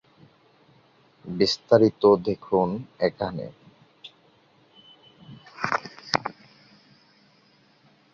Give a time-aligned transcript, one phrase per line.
[1.25, 2.67] বিস্তারিত দেখুন
[2.99, 3.45] এখানে